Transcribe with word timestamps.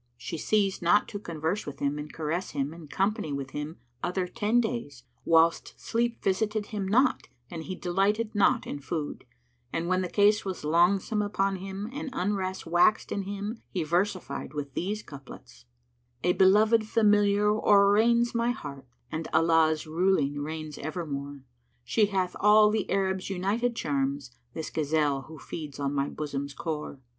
She 0.17 0.35
ceased 0.39 0.81
not 0.81 1.07
to 1.09 1.19
converse 1.19 1.67
with 1.67 1.77
him 1.77 1.99
and 1.99 2.11
caress 2.11 2.53
him 2.53 2.73
and 2.73 2.89
company 2.89 3.31
with 3.31 3.51
him 3.51 3.77
other 4.01 4.27
ten 4.27 4.59
days, 4.59 5.03
whilst 5.25 5.79
sleep 5.79 6.23
visited 6.23 6.65
him 6.73 6.87
not 6.87 7.27
and 7.51 7.65
he 7.65 7.75
delighted 7.75 8.33
not 8.33 8.65
in 8.65 8.79
food; 8.79 9.25
and 9.71 9.87
when 9.87 10.01
the 10.01 10.09
case 10.09 10.43
was 10.43 10.63
longsome 10.63 11.23
upon 11.23 11.57
him 11.57 11.87
and 11.93 12.09
unrest 12.13 12.65
waxed 12.65 13.11
in 13.11 13.21
him, 13.25 13.61
he 13.69 13.83
versified 13.83 14.55
with 14.55 14.73
these 14.73 15.03
couplets, 15.03 15.65
"A 16.23 16.33
beloved 16.33 16.87
familiar 16.87 17.45
o'erreigns 17.51 18.33
my 18.33 18.49
heart 18.49 18.87
* 19.01 19.11
And 19.11 19.27
Allah's 19.31 19.85
ruling 19.85 20.39
reigns 20.39 20.79
evermore: 20.79 21.43
She 21.83 22.07
hath 22.07 22.35
all 22.39 22.71
the 22.71 22.89
Arabs' 22.89 23.29
united 23.29 23.75
charms 23.75 24.31
* 24.43 24.53
This 24.55 24.71
gazelle 24.71 25.21
who 25.27 25.37
feeds 25.37 25.79
on 25.79 25.93
my 25.93 26.09
bosom's 26.09 26.55
core. 26.55 26.99